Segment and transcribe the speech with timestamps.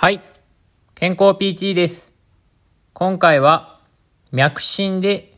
[0.00, 0.22] はい。
[0.94, 2.12] 健康 PT です。
[2.92, 3.80] 今回は
[4.30, 5.36] 脈診で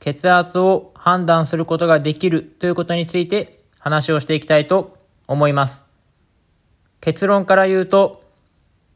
[0.00, 4.96] 血圧を判断することができるということについて話をしていきたいと
[5.28, 5.84] 思います。
[7.02, 8.22] 結論から言うと、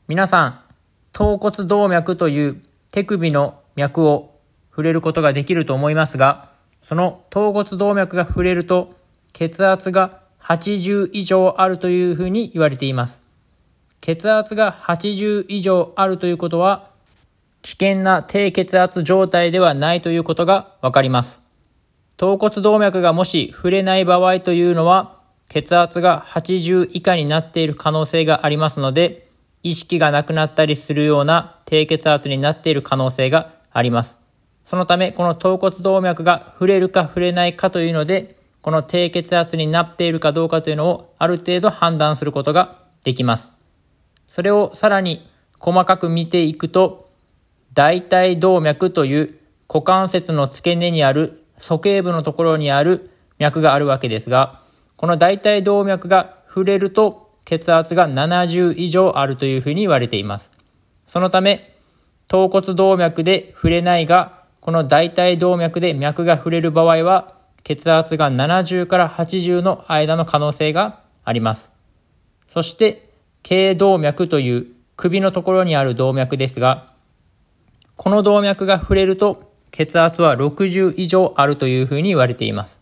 [0.06, 0.60] 皆さん、
[1.12, 6.48] 頭骨動脈という手首の脈を触れることができると思いますが、
[6.88, 8.94] その頭骨動脈が触れると
[9.34, 13.27] 血圧が80以上あるというふうに言われています。
[14.00, 16.90] 血圧が80以上あるということは、
[17.62, 21.40] 危険な低血圧状態ではないということがわかります。
[22.16, 29.28] 頭骨動脈がもし触れない場合というのは、血圧が80以下になっている可能性がありますので、
[29.62, 34.18] 意識がなくなったりするような低血圧になっている可能性があります。
[34.64, 43.57] そのため、この頭骨動脈が触れるか触れないかというので、この低血圧になっているかどうかというのをある程度判断することができます。
[44.28, 45.28] それをさらに
[45.58, 47.10] 細かく見ていくと、
[47.74, 54.60] 大腿動脈という股関節の付け根にある鼠径部のところにある脈があるわけですが、
[54.96, 60.50] この大腿動脈が触れると血圧が70以上あるというふうに言われています。
[61.06, 61.74] そのため、
[62.28, 71.72] 頭骨動脈で触れないが、この大腿動脈で脈が触れる場合は、血圧が70から80の間の可能性があります。
[72.48, 73.07] そして、
[73.42, 76.92] 頸動脈という首のところにある動脈ですが、
[77.96, 82.80] この動脈が触れると血圧は60以上あるというふうに言われています。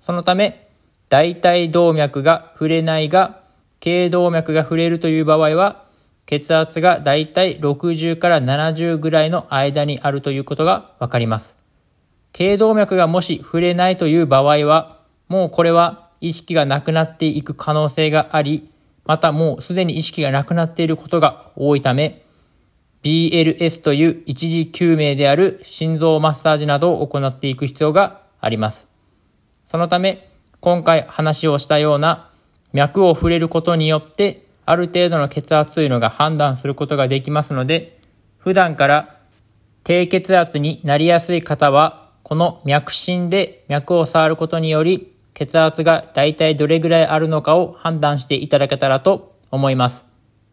[0.00, 0.68] そのため、
[1.08, 3.40] 大腿動脈が触れないが、
[3.80, 5.84] 頸動脈が触れるという場合は、
[6.26, 11.56] 血圧がだいたい60から70ぐらいの間にあるということがわかります。
[12.32, 18.70] 頸動脈がもし触れないという場合は、もうこれは意識がなくなっていく可能性があり、
[19.10, 22.22] またもうすでに意識がなくなっていることが多いため、
[23.02, 28.86] BLS という一時救命である心臓マッサージなどを行っていく必要があります。
[29.66, 30.28] そのため、
[30.60, 32.30] 今回話をしたような
[32.72, 37.98] 脈を触れることによって、ある程度の血圧というのが判断することができますので、
[38.38, 39.18] 普段から
[39.82, 50.04] 低血圧になりやすい方は、この脈診で脈を触ることにより、血圧がだいたいどれぐらいあるのかを判断していただけたらと思います。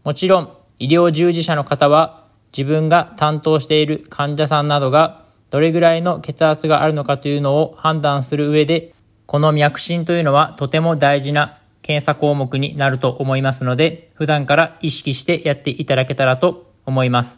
[0.04, 2.26] もちろん、医療従事者の方は、
[2.58, 8.94] 自分が担当している患者さんなどが、どれぐらいの血圧があるのかというのを判断する上で、
[9.26, 17.38] この脈診というのはとても大事な検査項目になると思いますので、普段から意識してやっていただけたらと思います。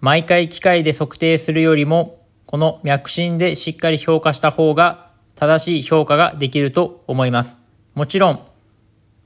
[0.00, 7.56] 毎回機械で測定するよりも、この脈診でしっかり評価した方が正しい評価ができると思います。
[7.94, 8.40] もちろん、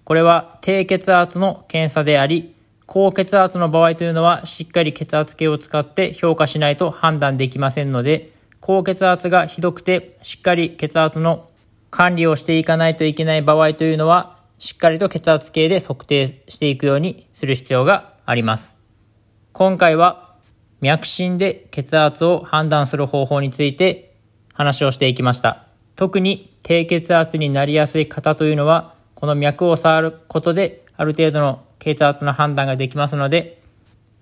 [0.05, 2.55] これは低血圧の検査であり、
[2.87, 8.31] 高血圧の場合というのはしっかり血圧計を使って評価しないと判断できませんので、
[8.61, 11.49] 高血圧がひどくてしっかり血圧の
[11.91, 18.75] 管理をしていかないといけない場合というのは、しっかりと血圧計で測定していくようにする必要があります。
[19.53, 20.35] 今回は
[20.81, 24.15] 脈診で血圧を判断する方法について
[24.53, 25.66] 話をしていきました。
[25.97, 33.61] 特に低血圧になりやすい方というのは、この脈を触ることである程度の血圧の判断ができますので、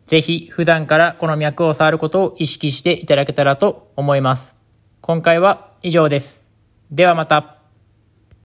[0.06, 4.56] ぜひ普段からこの脈を触ることを意識していただけたらと思います。
[5.00, 6.46] 今回は以上です。
[6.90, 7.53] ではまた。